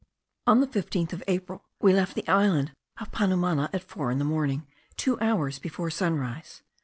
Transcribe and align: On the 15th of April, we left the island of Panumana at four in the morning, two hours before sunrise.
On 0.47 0.61
the 0.61 0.65
15th 0.65 1.13
of 1.13 1.21
April, 1.27 1.63
we 1.79 1.93
left 1.93 2.15
the 2.15 2.27
island 2.27 2.71
of 2.99 3.11
Panumana 3.11 3.69
at 3.71 3.83
four 3.83 4.09
in 4.09 4.17
the 4.17 4.25
morning, 4.25 4.65
two 4.97 5.19
hours 5.19 5.59
before 5.59 5.91
sunrise. 5.91 6.63